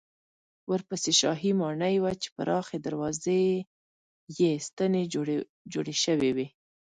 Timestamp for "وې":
6.35-6.47